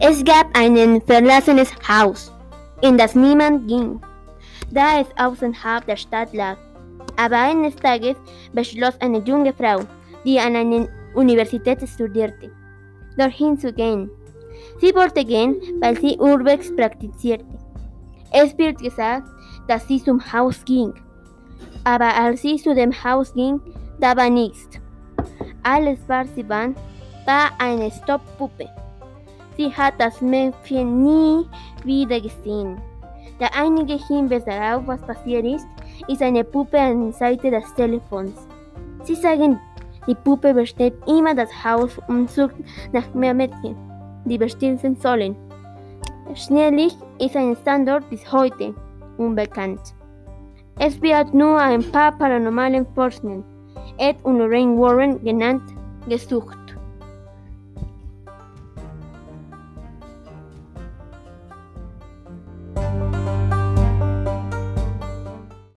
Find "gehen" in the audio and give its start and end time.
13.72-14.08, 15.24-15.56